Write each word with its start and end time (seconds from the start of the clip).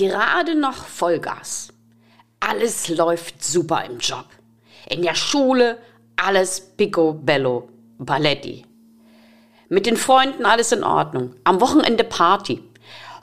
Gerade 0.00 0.54
noch 0.54 0.86
Vollgas. 0.86 1.68
Alles 2.40 2.88
läuft 2.88 3.44
super 3.44 3.84
im 3.84 3.98
Job. 3.98 4.24
In 4.88 5.02
der 5.02 5.14
Schule 5.14 5.76
alles 6.16 6.58
picobello, 6.58 7.68
balletti. 7.98 8.64
Mit 9.68 9.84
den 9.84 9.98
Freunden 9.98 10.46
alles 10.46 10.72
in 10.72 10.84
Ordnung. 10.84 11.34
Am 11.44 11.60
Wochenende 11.60 12.02
Party. 12.02 12.62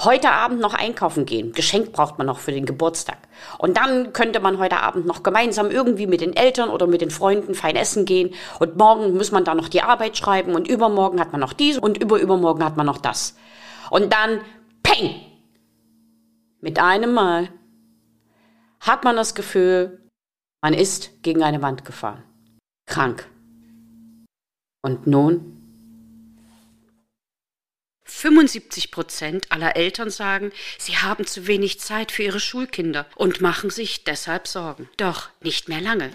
Heute 0.03 0.29
Abend 0.29 0.59
noch 0.59 0.75
einkaufen 0.75 1.25
gehen. 1.25 1.51
Geschenk 1.51 1.93
braucht 1.93 2.19
man 2.19 2.27
noch 2.27 2.37
für 2.37 2.51
den 2.51 2.67
Geburtstag. 2.67 3.17
Und 3.57 3.77
dann 3.77 4.13
könnte 4.13 4.39
man 4.39 4.59
heute 4.59 4.77
Abend 4.77 5.07
noch 5.07 5.23
gemeinsam 5.23 5.71
irgendwie 5.71 6.05
mit 6.05 6.21
den 6.21 6.35
Eltern 6.35 6.69
oder 6.69 6.85
mit 6.85 7.01
den 7.01 7.09
Freunden 7.09 7.55
fein 7.55 7.75
essen 7.75 8.05
gehen. 8.05 8.35
Und 8.59 8.77
morgen 8.77 9.17
muss 9.17 9.31
man 9.31 9.43
dann 9.43 9.57
noch 9.57 9.69
die 9.69 9.81
Arbeit 9.81 10.15
schreiben. 10.15 10.53
Und 10.53 10.67
übermorgen 10.67 11.19
hat 11.19 11.31
man 11.31 11.41
noch 11.41 11.53
dies 11.53 11.79
und 11.79 11.97
überübermorgen 11.97 12.63
hat 12.63 12.77
man 12.77 12.85
noch 12.85 12.99
das. 12.99 13.35
Und 13.89 14.13
dann, 14.13 14.41
peng! 14.83 15.26
Mit 16.59 16.79
einem 16.79 17.13
Mal 17.13 17.49
hat 18.79 19.03
man 19.03 19.15
das 19.15 19.35
Gefühl, 19.35 20.09
man 20.61 20.73
ist 20.73 21.21
gegen 21.21 21.43
eine 21.43 21.61
Wand 21.61 21.85
gefahren. 21.85 22.23
Krank. 22.87 23.29
Und 24.81 25.05
nun? 25.07 25.53
75 28.05 28.89
Prozent 28.89 29.51
aller 29.51 29.75
Eltern 29.75 30.09
sagen, 30.09 30.51
sie 30.79 30.97
haben 30.97 31.27
zu 31.27 31.45
wenig 31.45 31.79
Zeit 31.79 32.11
für 32.11 32.23
ihre 32.23 32.39
Schulkinder 32.39 33.05
und 33.15 33.41
machen 33.41 33.69
sich 33.69 34.05
deshalb 34.05 34.47
Sorgen. 34.47 34.89
Doch 34.97 35.29
nicht 35.41 35.69
mehr 35.69 35.81
lange. 35.81 36.11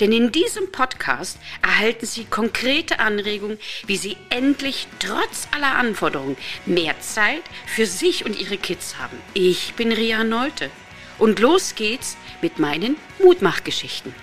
Denn 0.00 0.12
in 0.12 0.32
diesem 0.32 0.72
Podcast 0.72 1.38
erhalten 1.62 2.06
Sie 2.06 2.24
konkrete 2.24 2.98
Anregungen, 2.98 3.58
wie 3.86 3.96
Sie 3.96 4.16
endlich 4.30 4.86
trotz 4.98 5.48
aller 5.52 5.74
Anforderungen 5.76 6.36
mehr 6.66 6.98
Zeit 7.00 7.42
für 7.66 7.86
sich 7.86 8.24
und 8.24 8.40
Ihre 8.40 8.56
Kids 8.56 8.98
haben. 8.98 9.18
Ich 9.34 9.74
bin 9.74 9.92
Ria 9.92 10.24
Neute 10.24 10.70
und 11.18 11.38
los 11.38 11.74
geht's 11.74 12.16
mit 12.40 12.58
meinen 12.58 12.96
Mutmachgeschichten. 13.22 14.14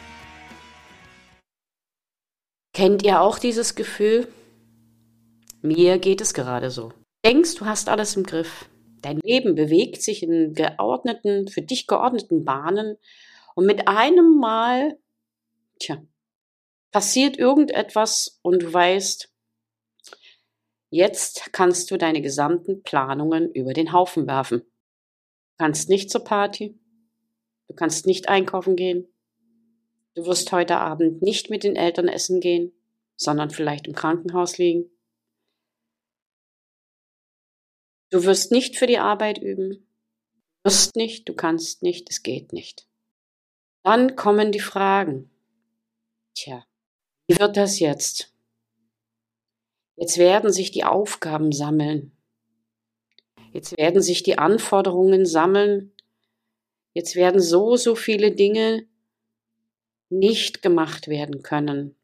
Kennt 2.74 3.04
ihr 3.04 3.22
auch 3.22 3.40
dieses 3.40 3.76
Gefühl? 3.76 4.28
Mir 5.62 5.98
geht 5.98 6.22
es 6.22 6.34
gerade 6.34 6.72
so. 6.72 6.94
Denkst, 7.26 7.56
du 7.56 7.66
hast 7.66 7.90
alles 7.90 8.16
im 8.16 8.24
Griff. 8.24 8.70
Dein 9.02 9.20
Leben 9.24 9.56
bewegt 9.56 10.02
sich 10.02 10.24
in 10.24 10.54
geordneten, 10.54 11.48
für 11.48 11.62
dich 11.62 11.88
geordneten 11.88 12.46
Bahnen 12.46 12.98
und 13.56 13.66
mit 13.66 13.88
einem 13.88 14.40
Mal, 14.40 14.98
tja, 15.80 16.06
passiert 16.92 17.38
irgendetwas 17.38 18.40
und 18.42 18.64
du 18.64 18.74
weißt, 18.74 19.34
jetzt 20.90 21.52
kannst 21.54 21.92
du 21.92 21.98
deine 21.98 22.22
gesamten 22.22 22.84
Planungen 22.84 23.52
über 23.54 23.74
den 23.74 23.94
Haufen 23.94 24.28
werfen. 24.28 24.62
Du 24.62 25.66
kannst 25.66 25.90
nicht 25.90 26.10
zur 26.12 26.24
Party, 26.24 26.80
du 27.68 27.76
kannst 27.76 28.06
nicht 28.06 28.30
einkaufen 28.30 28.76
gehen, 28.76 29.08
du 30.16 30.26
wirst 30.26 30.52
heute 30.52 30.78
Abend 30.78 31.22
nicht 31.22 31.50
mit 31.50 31.64
den 31.64 31.76
Eltern 31.76 32.08
essen 32.08 32.40
gehen, 32.40 32.74
sondern 33.16 33.50
vielleicht 33.50 33.88
im 33.88 33.94
Krankenhaus 33.94 34.58
liegen. 34.58 34.90
Du 38.12 38.24
wirst 38.24 38.52
nicht 38.52 38.78
für 38.78 38.88
die 38.88 38.98
Arbeit 38.98 39.38
üben. 39.38 39.88
Du 40.64 40.70
wirst 40.72 40.96
nicht, 40.96 41.30
du 41.30 41.36
kannst 41.36 41.84
nicht, 41.84 42.10
es 42.10 42.24
geht 42.24 42.54
nicht. 42.54 42.88
Dann 43.84 44.16
kommen 44.16 44.52
die 44.52 44.60
Fragen. 44.60 45.30
Tja, 46.42 46.66
wie 47.28 47.38
wird 47.38 47.58
das 47.58 47.80
jetzt? 47.80 48.34
Jetzt 49.98 50.18
werden 50.18 50.54
sich 50.54 50.72
die 50.72 50.86
Aufgaben 50.86 51.52
sammeln. 51.52 52.16
Jetzt 53.52 53.78
werden 53.78 54.02
sich 54.02 54.24
die 54.24 54.38
Anforderungen 54.38 55.26
sammeln. 55.26 55.94
Jetzt 56.94 57.16
werden 57.16 57.42
so, 57.42 57.76
so 57.76 57.94
viele 57.94 58.32
Dinge 58.32 58.88
nicht 60.08 60.62
gemacht 60.62 61.10
werden 61.10 61.44
können, 61.44 61.98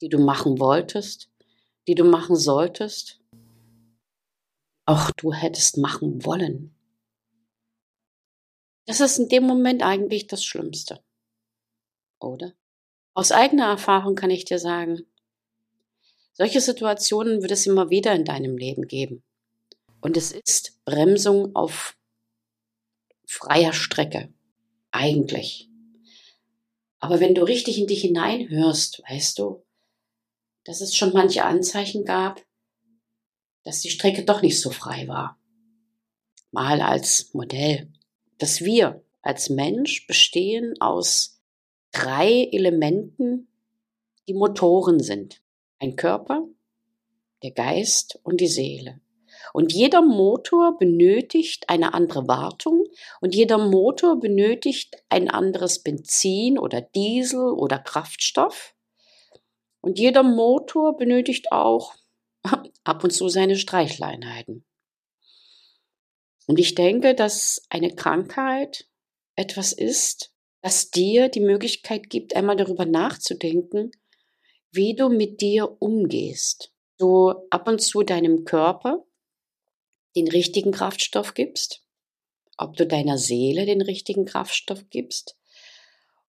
die 0.00 0.08
du 0.08 0.18
machen 0.18 0.58
wolltest, 0.58 1.30
die 1.86 1.94
du 1.94 2.04
machen 2.04 2.36
solltest 2.36 3.20
auch 4.86 5.10
du 5.12 5.32
hättest 5.32 5.78
machen 5.78 6.24
wollen. 6.24 6.74
Das 8.86 9.00
ist 9.00 9.18
in 9.18 9.28
dem 9.28 9.44
Moment 9.44 9.82
eigentlich 9.82 10.26
das 10.26 10.44
Schlimmste. 10.44 11.02
Oder? 12.20 12.54
Aus 13.14 13.30
eigener 13.30 13.66
Erfahrung 13.66 14.16
kann 14.16 14.30
ich 14.30 14.44
dir 14.44 14.58
sagen, 14.58 15.06
solche 16.32 16.60
Situationen 16.60 17.42
wird 17.42 17.52
es 17.52 17.64
immer 17.64 17.88
wieder 17.88 18.12
in 18.12 18.24
deinem 18.24 18.56
Leben 18.56 18.88
geben. 18.88 19.22
Und 20.00 20.16
es 20.16 20.32
ist 20.32 20.84
Bremsung 20.84 21.54
auf 21.54 21.96
freier 23.24 23.72
Strecke. 23.72 24.34
Eigentlich. 24.90 25.70
Aber 26.98 27.20
wenn 27.20 27.34
du 27.34 27.42
richtig 27.42 27.78
in 27.78 27.86
dich 27.86 28.00
hineinhörst, 28.00 29.02
weißt 29.08 29.38
du, 29.38 29.64
dass 30.64 30.80
es 30.80 30.96
schon 30.96 31.12
manche 31.12 31.44
Anzeichen 31.44 32.04
gab, 32.04 32.44
dass 33.62 33.80
die 33.80 33.90
Strecke 33.90 34.24
doch 34.24 34.42
nicht 34.42 34.60
so 34.60 34.70
frei 34.70 35.06
war. 35.06 35.38
Mal 36.50 36.80
als 36.80 37.32
Modell, 37.32 37.92
dass 38.38 38.62
wir 38.62 39.04
als 39.22 39.50
Mensch 39.50 40.06
bestehen 40.06 40.80
aus 40.80 41.33
drei 41.94 42.48
Elementen, 42.52 43.48
die 44.28 44.34
Motoren 44.34 45.00
sind. 45.00 45.40
Ein 45.78 45.96
Körper, 45.96 46.46
der 47.42 47.52
Geist 47.52 48.18
und 48.22 48.40
die 48.40 48.48
Seele. 48.48 49.00
Und 49.52 49.72
jeder 49.72 50.02
Motor 50.02 50.78
benötigt 50.78 51.68
eine 51.68 51.94
andere 51.94 52.26
Wartung 52.26 52.86
und 53.20 53.34
jeder 53.34 53.58
Motor 53.58 54.18
benötigt 54.18 54.96
ein 55.08 55.28
anderes 55.28 55.82
Benzin 55.82 56.58
oder 56.58 56.80
Diesel 56.80 57.52
oder 57.52 57.78
Kraftstoff. 57.78 58.74
Und 59.80 59.98
jeder 59.98 60.22
Motor 60.22 60.96
benötigt 60.96 61.52
auch 61.52 61.94
ab 62.84 63.04
und 63.04 63.10
zu 63.10 63.28
seine 63.28 63.56
Streichleinheiten. 63.56 64.64
Und 66.46 66.58
ich 66.58 66.74
denke, 66.74 67.14
dass 67.14 67.62
eine 67.68 67.94
Krankheit 67.94 68.88
etwas 69.36 69.72
ist, 69.72 70.33
das 70.64 70.90
dir 70.90 71.28
die 71.28 71.40
Möglichkeit 71.40 72.08
gibt, 72.08 72.34
einmal 72.34 72.56
darüber 72.56 72.86
nachzudenken, 72.86 73.90
wie 74.72 74.96
du 74.96 75.10
mit 75.10 75.42
dir 75.42 75.76
umgehst. 75.82 76.72
Du 76.96 77.34
ab 77.50 77.68
und 77.68 77.82
zu 77.82 78.02
deinem 78.02 78.46
Körper 78.46 79.04
den 80.16 80.26
richtigen 80.26 80.72
Kraftstoff 80.72 81.34
gibst, 81.34 81.84
ob 82.56 82.78
du 82.78 82.86
deiner 82.86 83.18
Seele 83.18 83.66
den 83.66 83.82
richtigen 83.82 84.24
Kraftstoff 84.24 84.88
gibst 84.88 85.36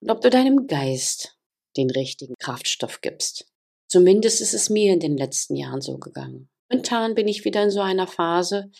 und 0.00 0.10
ob 0.10 0.20
du 0.20 0.28
deinem 0.28 0.66
Geist 0.66 1.38
den 1.78 1.88
richtigen 1.88 2.34
Kraftstoff 2.38 3.00
gibst. 3.00 3.50
Zumindest 3.88 4.42
ist 4.42 4.52
es 4.52 4.68
mir 4.68 4.92
in 4.92 5.00
den 5.00 5.16
letzten 5.16 5.56
Jahren 5.56 5.80
so 5.80 5.96
gegangen. 5.96 6.50
Momentan 6.68 7.14
bin 7.14 7.26
ich 7.26 7.46
wieder 7.46 7.62
in 7.62 7.70
so 7.70 7.80
einer 7.80 8.06
Phase, 8.06 8.70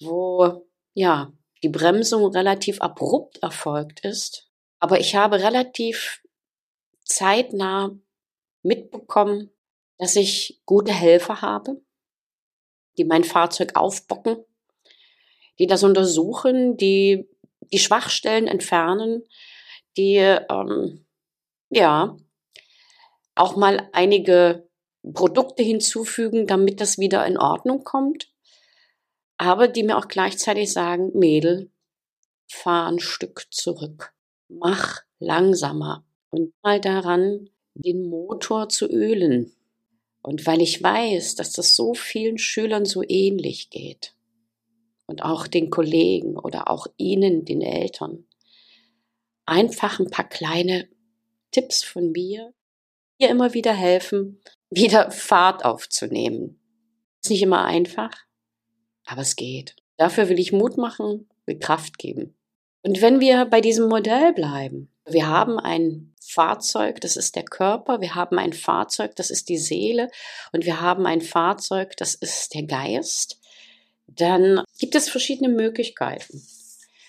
wo 0.00 0.64
ja 0.92 1.32
die 1.64 1.70
Bremsung 1.70 2.26
relativ 2.26 2.82
abrupt 2.82 3.42
erfolgt 3.42 4.00
ist. 4.04 4.50
Aber 4.80 5.00
ich 5.00 5.16
habe 5.16 5.40
relativ 5.40 6.22
zeitnah 7.04 7.98
mitbekommen, 8.62 9.50
dass 9.96 10.14
ich 10.14 10.60
gute 10.66 10.92
Helfer 10.92 11.40
habe, 11.40 11.80
die 12.98 13.04
mein 13.04 13.24
Fahrzeug 13.24 13.76
aufbocken, 13.76 14.44
die 15.58 15.66
das 15.66 15.82
untersuchen, 15.82 16.76
die 16.76 17.26
die 17.72 17.78
Schwachstellen 17.78 18.46
entfernen, 18.46 19.24
die 19.96 20.16
ähm, 20.16 21.06
ja 21.70 22.14
auch 23.34 23.56
mal 23.56 23.88
einige 23.92 24.68
Produkte 25.14 25.62
hinzufügen, 25.62 26.46
damit 26.46 26.82
das 26.82 26.98
wieder 26.98 27.24
in 27.26 27.38
Ordnung 27.38 27.84
kommt. 27.84 28.33
Aber 29.44 29.68
die 29.68 29.82
mir 29.82 29.98
auch 29.98 30.08
gleichzeitig 30.08 30.72
sagen, 30.72 31.10
Mädel, 31.12 31.70
fahr 32.48 32.88
ein 32.90 32.98
Stück 32.98 33.46
zurück. 33.50 34.14
Mach 34.48 35.02
langsamer 35.18 36.02
und 36.30 36.54
mal 36.62 36.80
daran, 36.80 37.50
den 37.74 38.08
Motor 38.08 38.70
zu 38.70 38.86
ölen. 38.86 39.52
Und 40.22 40.46
weil 40.46 40.62
ich 40.62 40.82
weiß, 40.82 41.34
dass 41.34 41.52
das 41.52 41.76
so 41.76 41.92
vielen 41.92 42.38
Schülern 42.38 42.86
so 42.86 43.02
ähnlich 43.06 43.68
geht 43.68 44.14
und 45.04 45.22
auch 45.22 45.46
den 45.46 45.68
Kollegen 45.68 46.38
oder 46.38 46.70
auch 46.70 46.86
Ihnen, 46.96 47.44
den 47.44 47.60
Eltern, 47.60 48.24
einfach 49.44 50.00
ein 50.00 50.08
paar 50.08 50.26
kleine 50.26 50.88
Tipps 51.50 51.84
von 51.84 52.12
mir, 52.12 52.54
hier 53.18 53.28
immer 53.28 53.52
wieder 53.52 53.74
helfen, 53.74 54.40
wieder 54.70 55.10
Fahrt 55.10 55.66
aufzunehmen. 55.66 56.58
Ist 57.22 57.28
nicht 57.28 57.42
immer 57.42 57.66
einfach, 57.66 58.24
aber 59.06 59.22
es 59.22 59.36
geht. 59.36 59.76
Dafür 59.96 60.28
will 60.28 60.38
ich 60.38 60.52
Mut 60.52 60.76
machen, 60.76 61.28
will 61.46 61.58
Kraft 61.58 61.98
geben. 61.98 62.36
Und 62.82 63.00
wenn 63.00 63.20
wir 63.20 63.46
bei 63.46 63.60
diesem 63.60 63.88
Modell 63.88 64.32
bleiben, 64.32 64.90
wir 65.06 65.26
haben 65.26 65.58
ein 65.58 66.14
Fahrzeug, 66.20 67.00
das 67.00 67.16
ist 67.16 67.36
der 67.36 67.44
Körper, 67.44 68.00
wir 68.00 68.14
haben 68.14 68.38
ein 68.38 68.52
Fahrzeug, 68.52 69.16
das 69.16 69.30
ist 69.30 69.48
die 69.48 69.58
Seele 69.58 70.10
und 70.52 70.64
wir 70.64 70.80
haben 70.80 71.06
ein 71.06 71.20
Fahrzeug, 71.20 71.96
das 71.96 72.14
ist 72.14 72.54
der 72.54 72.64
Geist, 72.64 73.40
dann 74.06 74.62
gibt 74.78 74.94
es 74.94 75.08
verschiedene 75.08 75.48
Möglichkeiten. 75.48 76.42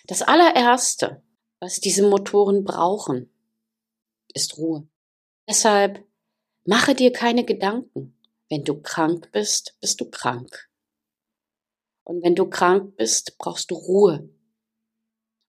Das 0.07 0.21
allererste, 0.21 1.21
was 1.59 1.79
diese 1.79 2.07
Motoren 2.07 2.63
brauchen, 2.63 3.29
ist 4.33 4.57
Ruhe. 4.57 4.87
Deshalb 5.47 6.03
mache 6.65 6.95
dir 6.95 7.11
keine 7.11 7.43
Gedanken. 7.43 8.17
Wenn 8.49 8.63
du 8.63 8.81
krank 8.81 9.29
bist, 9.31 9.75
bist 9.81 9.99
du 10.01 10.09
krank. 10.09 10.69
Und 12.05 12.23
wenn 12.23 12.35
du 12.35 12.47
krank 12.47 12.95
bist, 12.95 13.37
brauchst 13.39 13.71
du 13.71 13.75
Ruhe. 13.75 14.29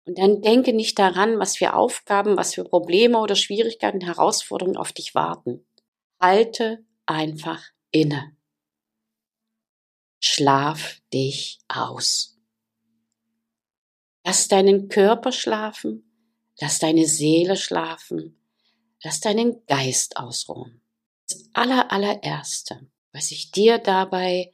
Und 0.07 0.19
dann 0.19 0.41
denke 0.41 0.73
nicht 0.73 0.99
daran, 0.99 1.39
was 1.39 1.57
für 1.57 1.75
Aufgaben, 1.75 2.37
was 2.37 2.55
für 2.55 2.65
Probleme 2.65 3.19
oder 3.19 3.37
Schwierigkeiten, 3.37 4.01
Herausforderungen 4.01 4.77
auf 4.77 4.93
dich 4.93 5.15
warten. 5.15 5.67
Halte 6.19 6.85
einfach 7.05 7.63
inne. 7.91 8.37
Schlaf 10.19 11.01
dich 11.13 11.59
aus. 11.69 12.39
Lass 14.25 14.49
deinen 14.49 14.89
Körper 14.89 15.33
schlafen, 15.33 16.11
lass 16.59 16.79
deine 16.79 17.07
Seele 17.07 17.57
schlafen, 17.57 18.41
lass 19.05 19.21
deinen 19.21 19.65
Geist 19.67 20.17
ausruhen. 20.17 20.81
Das 21.29 21.51
aller, 21.53 21.93
allererste, 21.93 22.89
was 23.13 23.31
ich 23.31 23.51
dir 23.51 23.79
dabei 23.79 24.53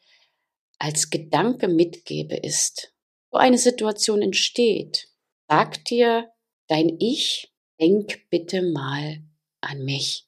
als 0.82 1.10
Gedanke 1.10 1.68
mitgebe, 1.68 2.34
ist, 2.34 2.92
wo 3.30 3.38
eine 3.38 3.56
Situation 3.56 4.20
entsteht, 4.20 5.08
sag 5.48 5.84
dir 5.84 6.28
dein 6.66 6.96
Ich, 6.98 7.54
denk 7.78 8.28
bitte 8.30 8.62
mal 8.62 9.22
an 9.60 9.84
mich. 9.84 10.26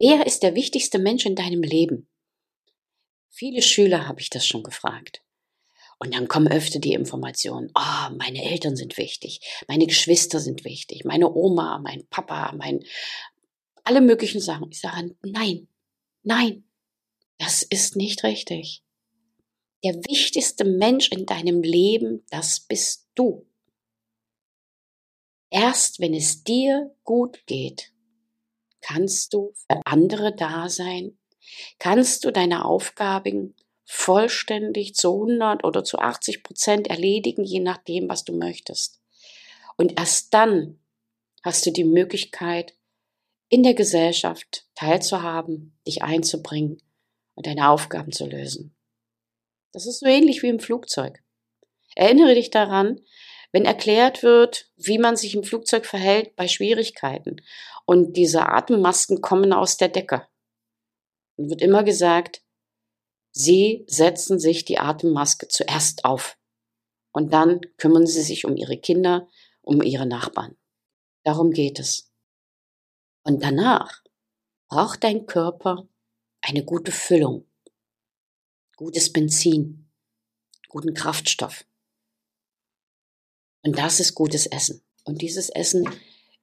Wer 0.00 0.26
ist 0.26 0.42
der 0.42 0.56
wichtigste 0.56 0.98
Mensch 0.98 1.26
in 1.26 1.36
deinem 1.36 1.62
Leben? 1.62 2.08
Viele 3.28 3.62
Schüler 3.62 4.08
habe 4.08 4.20
ich 4.20 4.30
das 4.30 4.44
schon 4.44 4.64
gefragt. 4.64 5.22
Und 6.00 6.12
dann 6.12 6.26
kommen 6.26 6.48
öfter 6.48 6.80
die 6.80 6.94
Informationen, 6.94 7.70
oh, 7.76 8.14
meine 8.16 8.42
Eltern 8.42 8.74
sind 8.74 8.98
wichtig, 8.98 9.62
meine 9.68 9.86
Geschwister 9.86 10.40
sind 10.40 10.64
wichtig, 10.64 11.04
meine 11.04 11.32
Oma, 11.32 11.78
mein 11.78 12.08
Papa, 12.08 12.52
mein, 12.56 12.84
alle 13.84 14.00
möglichen 14.00 14.40
Sachen. 14.40 14.72
Ich 14.72 14.80
sage, 14.80 15.14
nein, 15.22 15.68
nein, 16.24 16.64
das 17.38 17.62
ist 17.62 17.96
nicht 17.96 18.24
richtig. 18.24 18.82
Der 19.84 19.94
wichtigste 19.94 20.64
Mensch 20.64 21.10
in 21.10 21.26
deinem 21.26 21.62
Leben, 21.62 22.24
das 22.30 22.60
bist 22.60 23.08
du. 23.14 23.46
Erst 25.50 26.00
wenn 26.00 26.14
es 26.14 26.44
dir 26.44 26.94
gut 27.04 27.44
geht, 27.46 27.92
kannst 28.80 29.34
du 29.34 29.52
für 29.54 29.80
andere 29.84 30.34
da 30.34 30.68
sein 30.68 31.18
kannst 31.78 32.24
du 32.24 32.30
deine 32.30 32.64
Aufgaben 32.64 33.54
vollständig 33.84 34.94
zu 34.94 35.12
100 35.12 35.64
oder 35.64 35.84
zu 35.84 35.98
80 35.98 36.42
Prozent 36.42 36.88
erledigen, 36.88 37.44
je 37.44 37.60
nachdem, 37.60 38.08
was 38.08 38.24
du 38.24 38.32
möchtest. 38.32 39.00
Und 39.76 39.98
erst 39.98 40.32
dann 40.34 40.80
hast 41.42 41.66
du 41.66 41.70
die 41.70 41.84
Möglichkeit, 41.84 42.74
in 43.48 43.62
der 43.62 43.74
Gesellschaft 43.74 44.66
teilzuhaben, 44.74 45.78
dich 45.86 46.02
einzubringen 46.02 46.80
und 47.34 47.46
deine 47.46 47.68
Aufgaben 47.68 48.12
zu 48.12 48.26
lösen. 48.26 48.74
Das 49.72 49.86
ist 49.86 50.00
so 50.00 50.06
ähnlich 50.06 50.42
wie 50.42 50.48
im 50.48 50.60
Flugzeug. 50.60 51.22
Erinnere 51.94 52.34
dich 52.34 52.50
daran, 52.50 53.00
wenn 53.52 53.64
erklärt 53.64 54.22
wird, 54.22 54.70
wie 54.76 54.98
man 54.98 55.16
sich 55.16 55.34
im 55.34 55.44
Flugzeug 55.44 55.86
verhält 55.86 56.36
bei 56.36 56.48
Schwierigkeiten 56.48 57.36
und 57.84 58.16
diese 58.16 58.46
Atemmasken 58.46 59.20
kommen 59.20 59.52
aus 59.52 59.76
der 59.76 59.88
Decke 59.88 60.26
und 61.36 61.50
wird 61.50 61.62
immer 61.62 61.84
gesagt, 61.84 62.42
Sie 63.34 63.84
setzen 63.86 64.38
sich 64.38 64.66
die 64.66 64.78
Atemmaske 64.78 65.48
zuerst 65.48 66.04
auf 66.04 66.36
und 67.12 67.32
dann 67.32 67.60
kümmern 67.78 68.06
Sie 68.06 68.22
sich 68.22 68.44
um 68.44 68.56
Ihre 68.56 68.76
Kinder, 68.76 69.28
um 69.62 69.82
Ihre 69.82 70.06
Nachbarn. 70.06 70.56
Darum 71.24 71.50
geht 71.50 71.78
es. 71.78 72.12
Und 73.24 73.42
danach 73.42 74.02
braucht 74.68 75.04
dein 75.04 75.26
Körper 75.26 75.88
eine 76.42 76.64
gute 76.64 76.92
Füllung, 76.92 77.46
gutes 78.76 79.12
Benzin, 79.12 79.88
guten 80.68 80.94
Kraftstoff. 80.94 81.64
Und 83.62 83.78
das 83.78 84.00
ist 84.00 84.14
gutes 84.14 84.46
Essen. 84.46 84.82
Und 85.04 85.22
dieses 85.22 85.48
Essen 85.48 85.88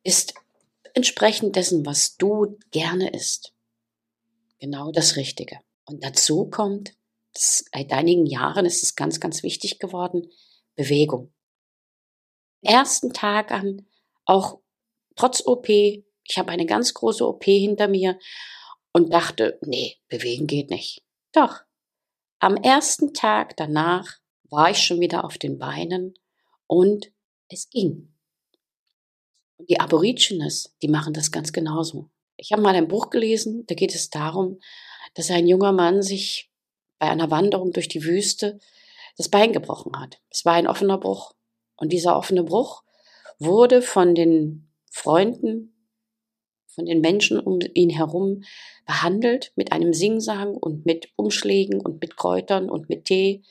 ist 0.03 0.33
entsprechend 0.93 1.55
dessen, 1.55 1.85
was 1.85 2.17
du 2.17 2.57
gerne 2.71 3.11
isst 3.11 3.53
genau 4.59 4.91
das 4.91 5.15
Richtige. 5.15 5.59
Und 5.85 6.03
dazu 6.03 6.45
kommt, 6.49 6.93
seit 7.33 7.91
einigen 7.91 8.25
Jahren 8.25 8.65
ist 8.65 8.83
es 8.83 8.95
ganz, 8.95 9.19
ganz 9.19 9.43
wichtig 9.43 9.79
geworden, 9.79 10.29
Bewegung. 10.75 11.33
Ersten 12.61 13.13
Tag 13.13 13.51
an, 13.51 13.87
auch 14.25 14.59
trotz 15.15 15.45
OP, 15.45 15.69
ich 15.69 16.37
habe 16.37 16.51
eine 16.51 16.65
ganz 16.65 16.93
große 16.93 17.25
OP 17.25 17.43
hinter 17.45 17.87
mir 17.87 18.19
und 18.91 19.13
dachte, 19.13 19.59
nee, 19.61 19.97
bewegen 20.07 20.47
geht 20.47 20.69
nicht. 20.69 21.03
Doch, 21.31 21.61
am 22.39 22.55
ersten 22.55 23.13
Tag 23.13 23.57
danach 23.57 24.17
war 24.49 24.71
ich 24.71 24.79
schon 24.79 24.99
wieder 24.99 25.25
auf 25.25 25.37
den 25.37 25.59
Beinen 25.59 26.13
und 26.67 27.11
es 27.49 27.69
ging. 27.69 28.13
Und 29.57 29.69
die 29.69 29.79
Aborigines, 29.79 30.75
die 30.81 30.87
machen 30.87 31.13
das 31.13 31.31
ganz 31.31 31.51
genauso. 31.51 32.09
Ich 32.37 32.51
habe 32.51 32.61
mal 32.61 32.75
ein 32.75 32.87
Buch 32.87 33.09
gelesen, 33.09 33.65
da 33.67 33.75
geht 33.75 33.93
es 33.93 34.09
darum, 34.09 34.59
dass 35.13 35.29
ein 35.29 35.47
junger 35.47 35.73
Mann 35.73 36.01
sich 36.01 36.49
bei 36.97 37.09
einer 37.09 37.29
Wanderung 37.31 37.73
durch 37.73 37.87
die 37.87 38.03
Wüste 38.03 38.59
das 39.17 39.29
Bein 39.29 39.51
gebrochen 39.51 39.99
hat. 39.99 40.21
Es 40.29 40.45
war 40.45 40.53
ein 40.53 40.67
offener 40.67 40.97
Bruch. 40.97 41.33
Und 41.75 41.91
dieser 41.91 42.15
offene 42.15 42.43
Bruch 42.43 42.83
wurde 43.37 43.81
von 43.81 44.15
den 44.15 44.69
Freunden, 44.89 45.78
von 46.69 46.85
den 46.85 47.01
Menschen 47.01 47.39
um 47.39 47.59
ihn 47.73 47.89
herum 47.89 48.43
behandelt 48.85 49.51
mit 49.55 49.71
einem 49.71 49.93
Singsang 49.93 50.55
und 50.55 50.85
mit 50.85 51.09
Umschlägen 51.15 51.81
und 51.81 52.01
mit 52.01 52.15
Kräutern 52.15 52.69
und 52.69 52.89
mit 52.89 53.05
Tee. 53.05 53.43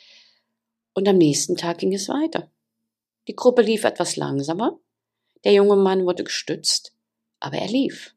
Und 0.95 1.09
am 1.09 1.19
nächsten 1.19 1.57
Tag 1.57 1.79
ging 1.79 1.93
es 1.93 2.09
weiter. 2.09 2.51
Die 3.27 3.37
Gruppe 3.37 3.63
lief 3.63 3.85
etwas 3.85 4.17
langsamer. 4.17 4.79
Der 5.45 5.53
junge 5.53 5.77
Mann 5.77 6.07
wurde 6.07 6.25
gestützt, 6.25 6.95
aber 7.41 7.59
er 7.59 7.69
lief 7.69 8.15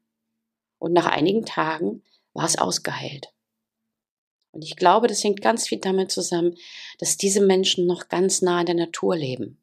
und 0.82 0.92
nach 0.92 1.06
einigen 1.06 1.44
Tagen 1.44 2.02
war 2.32 2.44
es 2.44 2.58
ausgeheilt. 2.58 3.32
Und 4.50 4.64
ich 4.64 4.74
glaube, 4.74 5.06
das 5.06 5.22
hängt 5.22 5.40
ganz 5.40 5.68
viel 5.68 5.78
damit 5.78 6.10
zusammen, 6.10 6.56
dass 6.98 7.16
diese 7.16 7.40
Menschen 7.40 7.86
noch 7.86 8.08
ganz 8.08 8.42
nah 8.42 8.58
in 8.58 8.66
der 8.66 8.74
Natur 8.74 9.16
leben. 9.16 9.62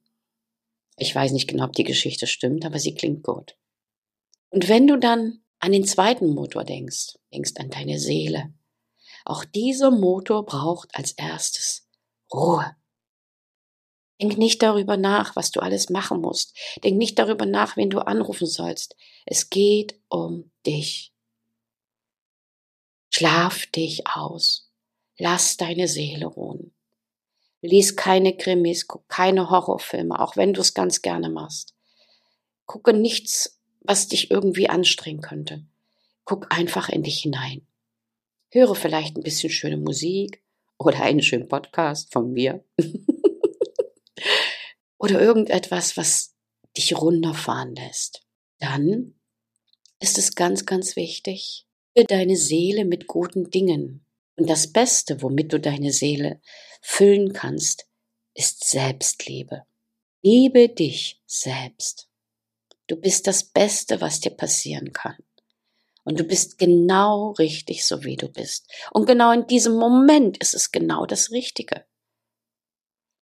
Ich 0.97 1.13
weiß 1.13 1.33
nicht 1.33 1.49
genau, 1.49 1.65
ob 1.65 1.73
die 1.73 1.83
Geschichte 1.83 2.25
stimmt, 2.25 2.65
aber 2.65 2.79
sie 2.79 2.95
klingt 2.95 3.23
gut. 3.23 3.57
Und 4.49 4.67
wenn 4.67 4.87
du 4.87 4.97
dann 4.97 5.41
an 5.59 5.71
den 5.71 5.85
zweiten 5.85 6.33
Motor 6.33 6.63
denkst, 6.63 7.17
denkst 7.33 7.53
an 7.57 7.69
deine 7.69 7.99
Seele, 7.99 8.53
auch 9.25 9.45
dieser 9.45 9.91
Motor 9.91 10.45
braucht 10.45 10.89
als 10.95 11.11
erstes 11.11 11.87
Ruhe. 12.33 12.75
Denk 14.21 14.37
nicht 14.37 14.61
darüber 14.61 14.97
nach, 14.97 15.35
was 15.35 15.51
du 15.51 15.61
alles 15.61 15.89
machen 15.89 16.19
musst. 16.19 16.57
Denk 16.83 16.97
nicht 16.97 17.17
darüber 17.17 17.45
nach, 17.45 17.77
wen 17.77 17.89
du 17.89 17.99
anrufen 17.99 18.47
sollst. 18.47 18.95
Es 19.25 19.49
geht 19.49 19.99
um 20.09 20.51
dich. 20.65 21.13
Schlaf 23.11 23.65
dich 23.67 24.07
aus. 24.07 24.71
Lass 25.17 25.57
deine 25.57 25.87
Seele 25.87 26.25
ruhen. 26.25 26.73
Lies 27.61 27.95
keine 27.95 28.35
Krimis, 28.37 28.87
guck 28.87 29.07
keine 29.09 29.49
Horrorfilme, 29.49 30.19
auch 30.19 30.37
wenn 30.37 30.53
du 30.53 30.61
es 30.61 30.73
ganz 30.73 31.01
gerne 31.01 31.29
machst. 31.29 31.75
Gucke 32.65 32.93
nichts, 32.93 33.58
was 33.81 34.07
dich 34.07 34.31
irgendwie 34.31 34.69
anstrengen 34.69 35.21
könnte. 35.21 35.65
Guck 36.25 36.55
einfach 36.55 36.89
in 36.89 37.03
dich 37.03 37.21
hinein. 37.21 37.65
Höre 38.51 38.75
vielleicht 38.75 39.17
ein 39.17 39.23
bisschen 39.23 39.49
schöne 39.49 39.77
Musik 39.77 40.43
oder 40.77 41.01
einen 41.01 41.21
schönen 41.21 41.47
Podcast 41.47 42.11
von 42.11 42.31
mir. 42.31 42.63
oder 44.97 45.21
irgendetwas, 45.21 45.97
was 45.97 46.35
dich 46.77 46.95
runterfahren 46.95 47.75
lässt. 47.75 48.23
Dann 48.59 49.15
ist 49.99 50.17
es 50.17 50.35
ganz, 50.35 50.65
ganz 50.65 50.95
wichtig, 50.95 51.65
deine 52.07 52.37
Seele 52.37 52.85
mit 52.85 53.07
guten 53.07 53.49
Dingen. 53.49 54.05
Und 54.35 54.49
das 54.49 54.71
Beste, 54.71 55.21
womit 55.21 55.51
du 55.51 55.59
deine 55.59 55.91
Seele 55.91 56.41
füllen 56.81 57.33
kannst, 57.33 57.87
ist 58.33 58.63
Selbstliebe. 58.63 59.63
Liebe 60.21 60.69
dich 60.69 61.21
selbst. 61.25 62.08
Du 62.89 62.95
bist 62.95 63.27
das 63.27 63.43
Beste, 63.43 64.01
was 64.01 64.19
dir 64.19 64.31
passieren 64.31 64.91
kann. 64.93 65.15
Und 66.03 66.19
du 66.19 66.23
bist 66.23 66.57
genau 66.57 67.31
richtig, 67.33 67.85
so 67.85 68.03
wie 68.03 68.15
du 68.15 68.27
bist. 68.27 68.67
Und 68.91 69.05
genau 69.05 69.31
in 69.31 69.45
diesem 69.45 69.75
Moment 69.75 70.37
ist 70.39 70.55
es 70.55 70.71
genau 70.71 71.05
das 71.05 71.29
Richtige. 71.29 71.85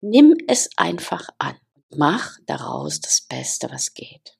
Nimm 0.01 0.37
es 0.47 0.69
einfach 0.77 1.29
an. 1.39 1.57
Mach 1.89 2.37
daraus 2.45 3.01
das 3.01 3.21
Beste, 3.21 3.71
was 3.71 3.95
geht. 3.95 4.37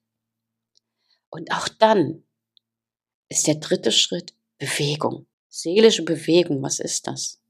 Und 1.28 1.50
auch 1.50 1.68
dann 1.68 2.22
ist 3.28 3.48
der 3.48 3.56
dritte 3.56 3.90
Schritt 3.90 4.32
Bewegung. 4.58 5.26
Seelische 5.48 6.04
Bewegung, 6.04 6.62
was 6.62 6.78
ist 6.78 7.08
das? 7.08 7.42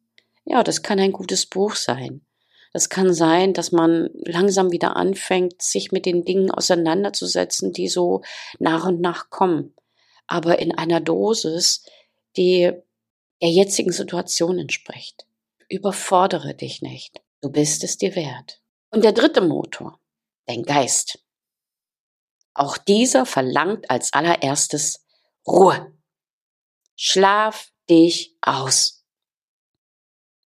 Ja, 0.46 0.62
das 0.62 0.82
kann 0.82 0.98
ein 0.98 1.12
gutes 1.12 1.44
Buch 1.44 1.76
sein. 1.76 2.25
Das 2.76 2.90
kann 2.90 3.14
sein, 3.14 3.54
dass 3.54 3.72
man 3.72 4.10
langsam 4.26 4.70
wieder 4.70 4.96
anfängt, 4.96 5.62
sich 5.62 5.92
mit 5.92 6.04
den 6.04 6.26
Dingen 6.26 6.50
auseinanderzusetzen, 6.50 7.72
die 7.72 7.88
so 7.88 8.20
nach 8.58 8.84
und 8.84 9.00
nach 9.00 9.30
kommen. 9.30 9.74
Aber 10.26 10.58
in 10.58 10.76
einer 10.76 11.00
Dosis, 11.00 11.86
die 12.36 12.70
der 13.40 13.50
jetzigen 13.50 13.92
Situation 13.92 14.58
entspricht. 14.58 15.26
Überfordere 15.70 16.52
dich 16.52 16.82
nicht. 16.82 17.22
Du 17.40 17.50
bist 17.50 17.82
es 17.82 17.96
dir 17.96 18.14
wert. 18.14 18.60
Und 18.90 19.04
der 19.04 19.12
dritte 19.12 19.40
Motor, 19.40 19.98
dein 20.44 20.62
Geist. 20.62 21.24
Auch 22.52 22.76
dieser 22.76 23.24
verlangt 23.24 23.88
als 23.88 24.12
allererstes 24.12 25.02
Ruhe. 25.46 25.94
Schlaf 26.94 27.72
dich 27.88 28.36
aus. 28.42 29.02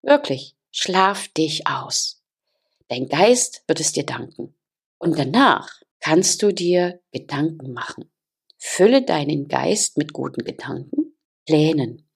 Wirklich, 0.02 0.54
schlaf 0.70 1.26
dich 1.26 1.66
aus. 1.66 2.18
Dein 2.90 3.08
Geist 3.08 3.62
wird 3.68 3.78
es 3.78 3.92
dir 3.92 4.04
danken. 4.04 4.54
Und 4.98 5.16
danach 5.16 5.80
kannst 6.00 6.42
du 6.42 6.52
dir 6.52 7.00
Gedanken 7.12 7.72
machen. 7.72 8.10
Fülle 8.58 9.02
deinen 9.02 9.46
Geist 9.46 9.96
mit 9.96 10.12
guten 10.12 10.44
Gedanken, 10.44 11.16
Plänen. 11.46 12.10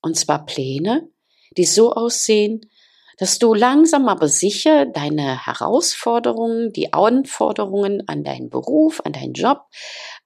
Und 0.00 0.16
zwar 0.16 0.46
Pläne, 0.46 1.10
die 1.56 1.64
so 1.64 1.92
aussehen, 1.92 2.70
dass 3.18 3.40
du 3.40 3.52
langsam 3.52 4.08
aber 4.08 4.28
sicher 4.28 4.86
deine 4.86 5.44
Herausforderungen, 5.46 6.72
die 6.72 6.92
Anforderungen 6.92 8.06
an 8.08 8.22
deinen 8.22 8.50
Beruf, 8.50 9.00
an 9.04 9.12
deinen 9.12 9.34
Job, 9.34 9.66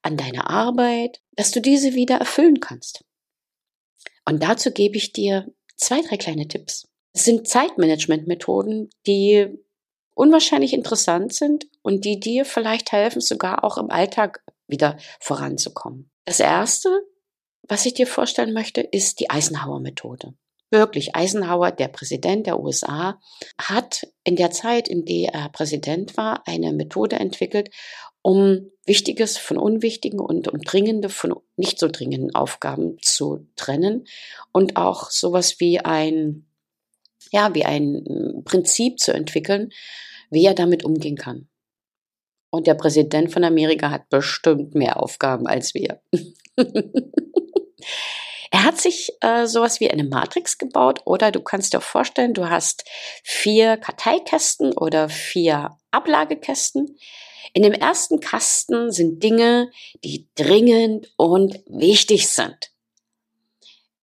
an 0.03 0.19
deine 0.19 0.49
Arbeit, 0.51 1.23
dass 1.33 1.51
du 1.51 1.61
diese 1.61 1.95
wieder 1.95 2.19
erfüllen 2.19 2.61
kannst. 2.61 3.05
Und 4.27 4.43
dazu 4.43 4.71
gebe 4.71 4.97
ich 4.97 5.13
dir 5.13 5.51
zwei, 5.77 6.03
drei 6.03 6.19
kleine 6.19 6.47
Tipps. 6.47 6.89
Es 7.15 7.25
sind 7.25 7.49
Zeitmanagement-Methoden, 7.49 8.91
die 9.07 9.59
unwahrscheinlich 10.15 10.73
interessant 10.73 11.35
sind 11.35 11.67
und 11.83 12.05
die 12.05 12.21
dir 12.21 12.45
vielleicht 12.45 12.93
helfen, 12.93 13.21
sogar 13.21 13.65
auch 13.65 13.79
im 13.79 13.91
Alltag 13.91 14.43
wieder 14.67 14.97
voranzukommen. 15.21 16.11
Das 16.25 16.41
erste, 16.41 16.89
was 17.69 17.85
ich 17.87 17.95
dir 17.95 18.07
vorstellen 18.07 18.53
möchte, 18.53 18.81
ist 18.81 19.21
die 19.21 19.31
Eisenhower-Methode. 19.31 20.35
Wirklich, 20.71 21.15
Eisenhower, 21.15 21.71
der 21.71 21.89
Präsident 21.89 22.47
der 22.47 22.59
USA, 22.59 23.21
hat 23.59 24.09
in 24.25 24.35
der 24.37 24.51
Zeit, 24.51 24.89
in 24.89 25.05
der 25.05 25.33
er 25.33 25.49
Präsident 25.51 26.17
war, 26.17 26.47
eine 26.47 26.73
Methode 26.73 27.17
entwickelt, 27.17 27.71
um 28.23 28.71
Wichtiges 28.87 29.37
von 29.39 29.59
Unwichtigen 29.59 30.19
und 30.19 30.49
um 30.49 30.59
dringende 30.61 31.11
von 31.11 31.35
nicht 31.57 31.79
so 31.79 31.89
dringenden 31.89 32.35
Aufgaben 32.35 32.99
zu 33.01 33.47
trennen 33.55 34.07
und 34.53 34.77
auch 34.77 35.11
sowas 35.11 35.61
wie 35.61 35.81
ein, 35.81 36.47
ja, 37.35 37.53
wie 37.53 37.65
ein 37.65 38.43
Prinzip 38.45 39.01
zu 39.01 39.13
entwickeln, 39.13 39.71
wie 40.31 40.47
er 40.47 40.55
damit 40.55 40.85
umgehen 40.85 41.17
kann. 41.17 41.49
Und 42.49 42.69
der 42.69 42.75
Präsident 42.75 43.33
von 43.33 43.43
Amerika 43.43 43.91
hat 43.91 44.09
bestimmt 44.09 44.77
mehr 44.77 45.03
Aufgaben 45.03 45.49
als 45.49 45.75
wir. 45.75 46.01
Er 48.51 48.63
hat 48.63 48.81
sich 48.81 49.11
äh, 49.21 49.49
sowas 49.49 49.81
wie 49.81 49.91
eine 49.91 50.05
Matrix 50.05 50.59
gebaut 50.59 51.01
oder 51.07 51.33
du 51.33 51.41
kannst 51.41 51.73
dir 51.73 51.81
vorstellen, 51.81 52.35
du 52.35 52.49
hast 52.49 52.85
vier 53.25 53.77
Karteikästen 53.77 54.73
oder 54.75 55.09
vier 55.09 55.77
Ablagekästen. 55.91 56.97
In 57.53 57.65
dem 57.65 57.73
ersten 57.73 58.21
Kasten 58.21 58.93
sind 58.93 59.25
Dinge, 59.25 59.73
die 60.05 60.29
dringend 60.37 61.13
und 61.17 61.65
wichtig 61.67 62.29
sind. 62.29 62.71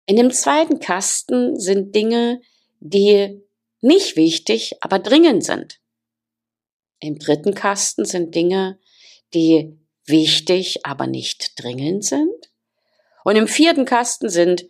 In 0.05 0.17
dem 0.17 0.31
zweiten 0.31 0.81
Kasten 0.81 1.57
sind 1.57 1.95
Dinge, 1.95 2.41
die 2.81 3.41
nicht 3.79 4.17
wichtig, 4.17 4.75
aber 4.81 4.99
dringend 4.99 5.43
sind. 5.45 5.79
Im 6.99 7.17
dritten 7.17 7.55
Kasten 7.55 8.05
sind 8.05 8.35
Dinge, 8.35 8.79
die 9.33 9.79
wichtig, 10.05 10.85
aber 10.85 11.07
nicht 11.07 11.53
dringend 11.61 12.03
sind. 12.03 12.51
Und 13.23 13.35
im 13.35 13.47
vierten 13.47 13.85
Kasten 13.85 14.29
sind, 14.29 14.65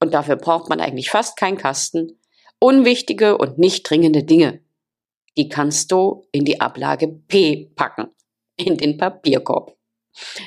und 0.00 0.14
dafür 0.14 0.36
braucht 0.36 0.68
man 0.68 0.80
eigentlich 0.80 1.10
fast 1.10 1.36
keinen 1.36 1.58
Kasten, 1.58 2.18
unwichtige 2.58 3.38
und 3.38 3.58
nicht 3.58 3.88
dringende 3.88 4.24
Dinge. 4.24 4.62
Die 5.36 5.48
kannst 5.48 5.92
du 5.92 6.26
in 6.32 6.44
die 6.44 6.60
Ablage 6.60 7.08
P 7.08 7.70
packen, 7.76 8.08
in 8.56 8.76
den 8.76 8.96
Papierkorb. 8.96 9.76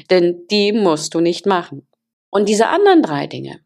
Denn 0.10 0.48
die 0.50 0.72
musst 0.72 1.14
du 1.14 1.20
nicht 1.20 1.46
machen. 1.46 1.88
Und 2.30 2.50
diese 2.50 2.68
anderen 2.68 3.02
drei 3.02 3.28
Dinge, 3.28 3.64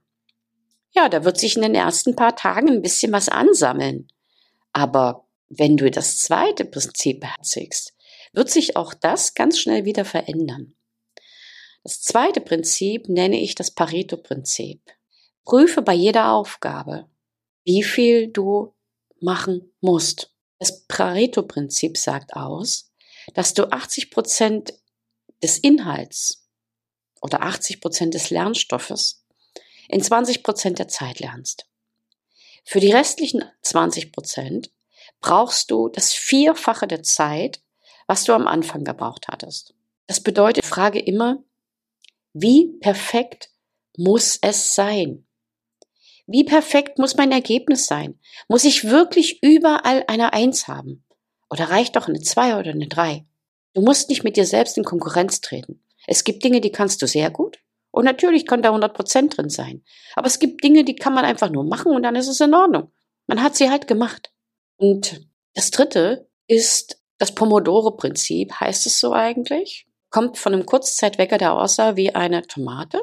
ja, 0.95 1.09
da 1.09 1.23
wird 1.23 1.37
sich 1.37 1.55
in 1.55 1.61
den 1.61 1.75
ersten 1.75 2.15
paar 2.15 2.35
Tagen 2.35 2.69
ein 2.69 2.81
bisschen 2.81 3.11
was 3.11 3.29
ansammeln. 3.29 4.07
Aber 4.71 5.27
wenn 5.49 5.77
du 5.77 5.89
das 5.91 6.17
zweite 6.17 6.65
Prinzip 6.65 7.21
beherzigst, 7.21 7.93
wird 8.33 8.49
sich 8.49 8.75
auch 8.75 8.93
das 8.93 9.33
ganz 9.33 9.59
schnell 9.59 9.85
wieder 9.85 10.05
verändern. 10.05 10.75
Das 11.83 12.01
zweite 12.01 12.41
Prinzip 12.41 13.09
nenne 13.09 13.39
ich 13.39 13.55
das 13.55 13.71
Pareto-Prinzip. 13.71 14.81
Prüfe 15.43 15.81
bei 15.81 15.93
jeder 15.93 16.31
Aufgabe, 16.31 17.07
wie 17.63 17.83
viel 17.83 18.27
du 18.27 18.73
machen 19.21 19.71
musst. 19.81 20.33
Das 20.59 20.85
Pareto-Prinzip 20.87 21.97
sagt 21.97 22.35
aus, 22.35 22.91
dass 23.33 23.53
du 23.53 23.71
80 23.71 24.11
Prozent 24.11 24.73
des 25.43 25.59
Inhalts 25.59 26.47
oder 27.21 27.43
80 27.43 27.81
Prozent 27.81 28.13
des 28.13 28.29
Lernstoffes 28.29 29.24
in 29.89 30.01
20 30.01 30.43
Prozent 30.43 30.79
der 30.79 30.87
Zeit 30.87 31.19
lernst. 31.19 31.65
Für 32.63 32.79
die 32.79 32.91
restlichen 32.91 33.43
20 33.61 34.11
Prozent 34.11 34.71
brauchst 35.21 35.71
du 35.71 35.89
das 35.89 36.13
Vierfache 36.13 36.87
der 36.87 37.03
Zeit, 37.03 37.61
was 38.07 38.23
du 38.23 38.33
am 38.33 38.47
Anfang 38.47 38.83
gebraucht 38.83 39.27
hattest. 39.27 39.73
Das 40.07 40.19
bedeutet, 40.19 40.65
frage 40.65 40.99
immer, 40.99 41.43
wie 42.33 42.77
perfekt 42.79 43.49
muss 43.97 44.37
es 44.41 44.75
sein? 44.75 45.25
Wie 46.27 46.43
perfekt 46.43 46.97
muss 46.97 47.15
mein 47.15 47.31
Ergebnis 47.31 47.85
sein? 47.85 48.19
Muss 48.47 48.63
ich 48.63 48.85
wirklich 48.85 49.43
überall 49.43 50.03
eine 50.07 50.33
Eins 50.33 50.67
haben? 50.67 51.03
Oder 51.49 51.69
reicht 51.69 51.95
doch 51.95 52.07
eine 52.07 52.19
Zwei 52.21 52.57
oder 52.57 52.71
eine 52.71 52.87
Drei? 52.87 53.25
Du 53.73 53.81
musst 53.81 54.09
nicht 54.09 54.23
mit 54.23 54.37
dir 54.37 54.45
selbst 54.45 54.77
in 54.77 54.83
Konkurrenz 54.83 55.41
treten. 55.41 55.83
Es 56.07 56.23
gibt 56.23 56.43
Dinge, 56.43 56.61
die 56.61 56.71
kannst 56.71 57.01
du 57.01 57.07
sehr 57.07 57.29
gut. 57.29 57.59
Und 57.95 58.03
natürlich 58.03 58.45
kann 58.45 58.61
da 58.61 58.69
100 58.69 58.93
Prozent 58.93 59.37
drin 59.37 59.49
sein. 59.49 59.83
Aber 60.15 60.27
es 60.27 60.39
gibt 60.39 60.63
Dinge, 60.63 60.83
die 60.83 60.95
kann 60.95 61.13
man 61.13 61.23
einfach 61.23 61.49
nur 61.49 61.63
machen 61.63 61.93
und 61.93 62.03
dann 62.03 62.15
ist 62.15 62.27
es 62.27 62.41
in 62.41 62.53
Ordnung. 62.53 62.91
Man 63.25 63.41
hat 63.41 63.55
sie 63.55 63.69
halt 63.69 63.87
gemacht. 63.87 64.33
Und 64.75 65.25
das 65.53 65.71
dritte 65.71 66.29
ist 66.47 67.01
das 67.17 67.33
Pomodoro-Prinzip, 67.33 68.59
heißt 68.59 68.85
es 68.85 68.99
so 68.99 69.13
eigentlich 69.13 69.87
kommt 70.15 70.37
von 70.37 70.53
einem 70.53 70.65
Kurzzeitwecker, 70.65 71.37
der 71.37 71.51
aussah 71.51 71.97
wie 71.97 72.15
eine 72.15 72.47
Tomate. 72.47 73.01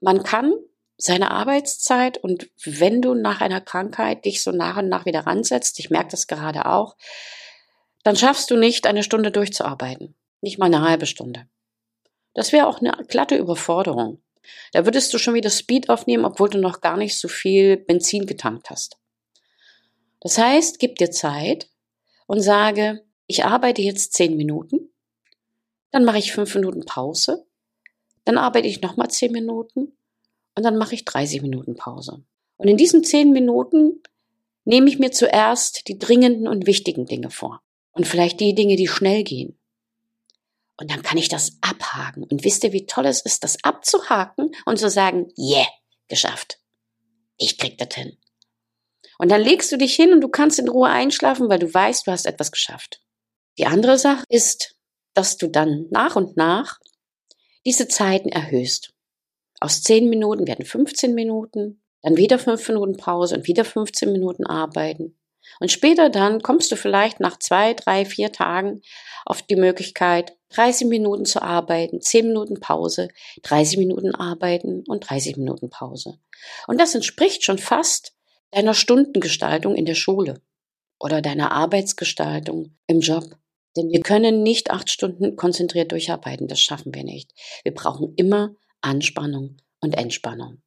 Man 0.00 0.24
kann 0.24 0.52
seine 0.96 1.30
Arbeitszeit 1.30 2.18
und 2.18 2.50
wenn 2.64 3.00
du 3.00 3.14
nach 3.14 3.40
einer 3.40 3.60
Krankheit 3.60 4.24
dich 4.24 4.42
so 4.42 4.50
nach 4.50 4.76
und 4.78 4.88
nach 4.88 5.04
wieder 5.06 5.20
ransetzt, 5.20 5.78
ich 5.78 5.90
merke 5.90 6.10
das 6.10 6.26
gerade 6.26 6.66
auch, 6.66 6.96
dann 8.02 8.16
schaffst 8.16 8.50
du 8.50 8.56
nicht, 8.56 8.88
eine 8.88 9.04
Stunde 9.04 9.30
durchzuarbeiten. 9.30 10.16
Nicht 10.40 10.58
mal 10.58 10.66
eine 10.66 10.82
halbe 10.82 11.06
Stunde. 11.06 11.48
Das 12.34 12.50
wäre 12.50 12.66
auch 12.66 12.80
eine 12.80 13.04
glatte 13.06 13.36
Überforderung. 13.36 14.20
Da 14.72 14.84
würdest 14.84 15.12
du 15.12 15.18
schon 15.18 15.34
wieder 15.34 15.50
Speed 15.50 15.88
aufnehmen, 15.88 16.24
obwohl 16.24 16.48
du 16.48 16.58
noch 16.58 16.80
gar 16.80 16.96
nicht 16.96 17.18
so 17.18 17.28
viel 17.28 17.76
Benzin 17.76 18.26
getankt 18.26 18.70
hast. 18.70 18.98
Das 20.20 20.38
heißt, 20.38 20.78
gib 20.78 20.96
dir 20.96 21.10
Zeit 21.10 21.68
und 22.26 22.40
sage, 22.40 23.02
ich 23.26 23.44
arbeite 23.44 23.82
jetzt 23.82 24.14
zehn 24.14 24.36
Minuten 24.36 24.88
dann 25.90 26.04
mache 26.04 26.18
ich 26.18 26.32
fünf 26.32 26.54
Minuten 26.54 26.84
Pause. 26.84 27.46
Dann 28.24 28.38
arbeite 28.38 28.68
ich 28.68 28.82
nochmal 28.82 29.10
zehn 29.10 29.32
Minuten 29.32 29.96
und 30.54 30.62
dann 30.62 30.76
mache 30.76 30.94
ich 30.94 31.04
30 31.04 31.42
Minuten 31.42 31.76
Pause. 31.76 32.22
Und 32.56 32.68
in 32.68 32.76
diesen 32.76 33.04
zehn 33.04 33.30
Minuten 33.32 34.02
nehme 34.64 34.88
ich 34.88 34.98
mir 34.98 35.12
zuerst 35.12 35.88
die 35.88 35.98
dringenden 35.98 36.46
und 36.46 36.66
wichtigen 36.66 37.06
Dinge 37.06 37.30
vor. 37.30 37.62
Und 37.92 38.06
vielleicht 38.06 38.40
die 38.40 38.54
Dinge, 38.54 38.76
die 38.76 38.88
schnell 38.88 39.24
gehen. 39.24 39.57
Und 40.80 40.90
dann 40.90 41.02
kann 41.02 41.18
ich 41.18 41.28
das 41.28 41.58
abhaken. 41.60 42.24
Und 42.24 42.44
wisst 42.44 42.64
ihr, 42.64 42.72
wie 42.72 42.86
toll 42.86 43.06
es 43.06 43.20
ist, 43.20 43.44
das 43.44 43.62
abzuhaken 43.64 44.52
und 44.64 44.78
zu 44.78 44.88
sagen, 44.88 45.32
yeah, 45.36 45.66
geschafft. 46.08 46.60
Ich 47.36 47.58
krieg 47.58 47.78
das 47.78 47.94
hin. 47.94 48.16
Und 49.18 49.30
dann 49.30 49.42
legst 49.42 49.70
du 49.72 49.76
dich 49.76 49.94
hin 49.94 50.12
und 50.12 50.20
du 50.20 50.28
kannst 50.28 50.58
in 50.58 50.68
Ruhe 50.68 50.88
einschlafen, 50.88 51.48
weil 51.48 51.58
du 51.58 51.72
weißt, 51.72 52.06
du 52.06 52.12
hast 52.12 52.26
etwas 52.26 52.52
geschafft. 52.52 53.02
Die 53.58 53.66
andere 53.66 53.98
Sache 53.98 54.24
ist, 54.28 54.76
dass 55.14 55.36
du 55.36 55.48
dann 55.48 55.86
nach 55.90 56.14
und 56.14 56.36
nach 56.36 56.78
diese 57.66 57.88
Zeiten 57.88 58.28
erhöhst. 58.28 58.94
Aus 59.60 59.82
10 59.82 60.08
Minuten 60.08 60.46
werden 60.46 60.64
15 60.64 61.14
Minuten, 61.14 61.82
dann 62.02 62.16
wieder 62.16 62.38
5 62.38 62.68
Minuten 62.68 62.96
Pause 62.96 63.34
und 63.34 63.48
wieder 63.48 63.64
15 63.64 64.12
Minuten 64.12 64.46
arbeiten. 64.46 65.17
Und 65.60 65.72
später 65.72 66.10
dann 66.10 66.42
kommst 66.42 66.70
du 66.70 66.76
vielleicht 66.76 67.20
nach 67.20 67.38
zwei, 67.38 67.74
drei, 67.74 68.04
vier 68.04 68.32
Tagen 68.32 68.82
auf 69.24 69.42
die 69.42 69.56
Möglichkeit, 69.56 70.36
30 70.50 70.86
Minuten 70.88 71.24
zu 71.24 71.42
arbeiten, 71.42 72.00
10 72.00 72.28
Minuten 72.28 72.60
Pause, 72.60 73.08
30 73.42 73.78
Minuten 73.78 74.14
arbeiten 74.14 74.84
und 74.86 75.08
30 75.08 75.36
Minuten 75.36 75.68
Pause. 75.68 76.18
Und 76.66 76.80
das 76.80 76.94
entspricht 76.94 77.44
schon 77.44 77.58
fast 77.58 78.14
deiner 78.50 78.74
Stundengestaltung 78.74 79.74
in 79.74 79.84
der 79.84 79.94
Schule 79.94 80.40
oder 80.98 81.20
deiner 81.20 81.52
Arbeitsgestaltung 81.52 82.76
im 82.86 83.00
Job. 83.00 83.36
Denn 83.76 83.90
wir 83.90 84.00
können 84.00 84.42
nicht 84.42 84.70
acht 84.70 84.90
Stunden 84.90 85.36
konzentriert 85.36 85.92
durcharbeiten. 85.92 86.48
Das 86.48 86.60
schaffen 86.60 86.94
wir 86.94 87.04
nicht. 87.04 87.32
Wir 87.62 87.74
brauchen 87.74 88.14
immer 88.16 88.54
Anspannung 88.80 89.58
und 89.80 89.96
Entspannung. 89.96 90.62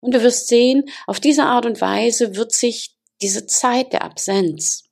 Und 0.00 0.14
du 0.14 0.22
wirst 0.22 0.48
sehen, 0.48 0.84
auf 1.06 1.20
diese 1.20 1.44
Art 1.44 1.66
und 1.66 1.80
Weise 1.80 2.36
wird 2.36 2.52
sich 2.52 2.93
diese 3.20 3.46
Zeit 3.46 3.92
der 3.92 4.02
Absenz, 4.02 4.84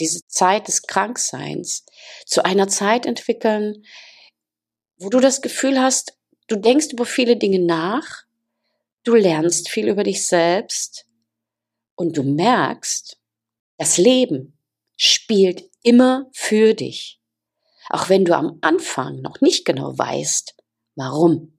diese 0.00 0.26
Zeit 0.26 0.68
des 0.68 0.82
Krankseins 0.82 1.84
zu 2.26 2.44
einer 2.44 2.68
Zeit 2.68 3.06
entwickeln, 3.06 3.84
wo 4.96 5.08
du 5.08 5.20
das 5.20 5.42
Gefühl 5.42 5.80
hast, 5.80 6.18
du 6.46 6.56
denkst 6.56 6.88
über 6.92 7.06
viele 7.06 7.36
Dinge 7.36 7.60
nach, 7.60 8.24
du 9.04 9.14
lernst 9.14 9.68
viel 9.68 9.88
über 9.88 10.02
dich 10.02 10.26
selbst 10.26 11.06
und 11.94 12.16
du 12.16 12.22
merkst, 12.22 13.18
das 13.78 13.98
Leben 13.98 14.58
spielt 14.96 15.68
immer 15.82 16.30
für 16.32 16.74
dich. 16.74 17.20
Auch 17.90 18.08
wenn 18.08 18.24
du 18.24 18.34
am 18.36 18.58
Anfang 18.62 19.20
noch 19.20 19.40
nicht 19.40 19.64
genau 19.64 19.96
weißt, 19.96 20.54
warum. 20.94 21.58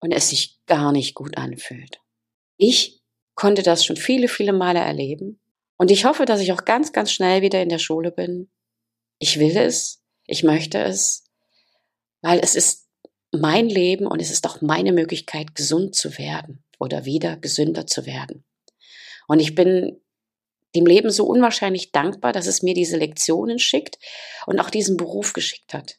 Und 0.00 0.12
es 0.12 0.28
sich 0.30 0.60
gar 0.66 0.92
nicht 0.92 1.14
gut 1.14 1.38
anfühlt. 1.38 2.00
Ich 2.56 3.03
konnte 3.34 3.62
das 3.62 3.84
schon 3.84 3.96
viele, 3.96 4.28
viele 4.28 4.52
Male 4.52 4.80
erleben. 4.80 5.40
Und 5.76 5.90
ich 5.90 6.04
hoffe, 6.04 6.24
dass 6.24 6.40
ich 6.40 6.52
auch 6.52 6.64
ganz, 6.64 6.92
ganz 6.92 7.12
schnell 7.12 7.42
wieder 7.42 7.62
in 7.62 7.68
der 7.68 7.78
Schule 7.78 8.10
bin. 8.10 8.50
Ich 9.18 9.38
will 9.38 9.56
es. 9.56 10.02
Ich 10.26 10.42
möchte 10.42 10.78
es. 10.78 11.24
Weil 12.22 12.40
es 12.40 12.54
ist 12.54 12.86
mein 13.32 13.68
Leben 13.68 14.06
und 14.06 14.22
es 14.22 14.30
ist 14.30 14.46
auch 14.46 14.60
meine 14.60 14.92
Möglichkeit, 14.92 15.54
gesund 15.54 15.94
zu 15.94 16.16
werden 16.18 16.62
oder 16.78 17.04
wieder 17.04 17.36
gesünder 17.36 17.86
zu 17.86 18.06
werden. 18.06 18.44
Und 19.26 19.40
ich 19.40 19.54
bin 19.54 20.00
dem 20.74 20.86
Leben 20.86 21.10
so 21.10 21.26
unwahrscheinlich 21.26 21.92
dankbar, 21.92 22.32
dass 22.32 22.46
es 22.46 22.62
mir 22.62 22.74
diese 22.74 22.96
Lektionen 22.96 23.58
schickt 23.58 23.98
und 24.46 24.60
auch 24.60 24.70
diesen 24.70 24.96
Beruf 24.96 25.32
geschickt 25.32 25.74
hat. 25.74 25.98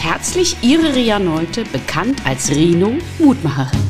Herzlich 0.00 0.56
Ihre 0.62 0.94
Ria 0.94 1.18
Neute, 1.18 1.64
bekannt 1.64 2.24
als 2.24 2.50
Rino 2.50 2.98
Mutmacherin. 3.18 3.80